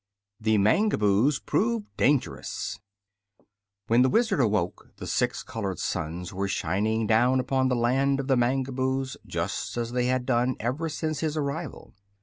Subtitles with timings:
[0.39, 2.79] THE MANGABOOS PROVE DANGEROUS
[3.85, 8.25] When the Wizard awoke the six colored suns were shining down upon the Land of
[8.25, 11.93] the Mangaboos just as they had done ever since his arrival.